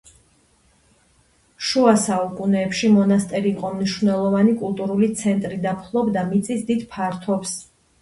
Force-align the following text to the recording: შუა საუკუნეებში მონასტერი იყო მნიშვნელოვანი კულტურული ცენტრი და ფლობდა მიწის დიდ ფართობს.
შუა 1.71 1.93
საუკუნეებში 2.05 2.91
მონასტერი 2.95 3.53
იყო 3.59 3.73
მნიშვნელოვანი 3.77 4.59
კულტურული 4.65 5.13
ცენტრი 5.23 5.63
და 5.71 5.79
ფლობდა 5.87 6.29
მიწის 6.35 6.69
დიდ 6.75 6.87
ფართობს. 6.99 7.59